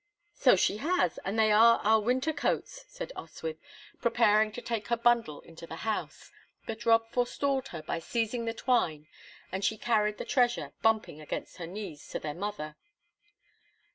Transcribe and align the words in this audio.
"So 0.33 0.55
she 0.55 0.77
has, 0.77 1.19
and 1.19 1.37
they 1.37 1.51
are 1.51 1.77
our 1.83 1.99
winter 1.99 2.33
coats," 2.33 2.85
said 2.87 3.11
Oswyth, 3.15 3.59
preparing 4.01 4.51
to 4.53 4.59
take 4.59 4.87
her 4.87 4.97
bundle 4.97 5.41
into 5.41 5.67
the 5.67 5.75
house, 5.85 6.31
but 6.65 6.87
Rob 6.87 7.07
forestalled 7.11 7.67
her 7.67 7.83
by 7.83 7.99
seizing 7.99 8.45
the 8.45 8.53
twine, 8.55 9.05
and 9.51 9.63
she 9.63 9.77
carried 9.77 10.17
the 10.17 10.25
treasure, 10.25 10.73
bumping 10.81 11.21
against 11.21 11.57
her 11.57 11.67
knees, 11.67 12.07
to 12.09 12.17
their 12.19 12.33
mother. 12.33 12.77